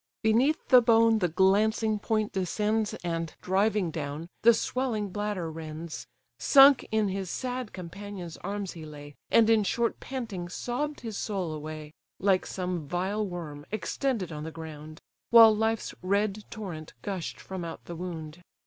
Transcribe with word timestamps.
Beneath 0.23 0.69
the 0.69 0.81
bone 0.81 1.19
the 1.19 1.27
glancing 1.27 1.99
point 1.99 2.31
descends, 2.31 2.95
And, 3.03 3.35
driving 3.39 3.91
down, 3.91 4.29
the 4.41 4.51
swelling 4.51 5.09
bladder 5.09 5.51
rends: 5.51 6.07
Sunk 6.39 6.87
in 6.91 7.09
his 7.09 7.29
sad 7.29 7.71
companions' 7.71 8.35
arms 8.37 8.71
he 8.71 8.83
lay, 8.83 9.13
And 9.29 9.47
in 9.47 9.63
short 9.63 9.99
pantings 9.99 10.55
sobb'd 10.55 11.01
his 11.01 11.19
soul 11.19 11.53
away; 11.53 11.93
(Like 12.19 12.47
some 12.47 12.87
vile 12.87 13.23
worm 13.27 13.63
extended 13.69 14.31
on 14.31 14.43
the 14.43 14.49
ground;) 14.49 15.01
While 15.29 15.55
life's 15.55 15.93
red 16.01 16.45
torrent 16.49 16.93
gush'd 17.03 17.39
from 17.39 17.63
out 17.63 17.85
the 17.85 17.95
wound. 17.95 18.41